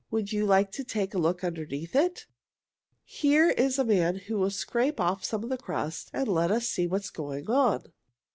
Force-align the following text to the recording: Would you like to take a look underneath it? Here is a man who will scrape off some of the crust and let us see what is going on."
Would 0.09 0.33
you 0.33 0.47
like 0.47 0.71
to 0.71 0.83
take 0.83 1.13
a 1.13 1.19
look 1.19 1.43
underneath 1.43 1.95
it? 1.95 2.25
Here 3.03 3.51
is 3.51 3.77
a 3.77 3.85
man 3.85 4.15
who 4.15 4.37
will 4.39 4.49
scrape 4.49 4.99
off 4.99 5.23
some 5.23 5.43
of 5.43 5.51
the 5.51 5.59
crust 5.59 6.09
and 6.11 6.27
let 6.27 6.49
us 6.49 6.67
see 6.67 6.87
what 6.87 7.03
is 7.03 7.11
going 7.11 7.47
on." 7.51 7.83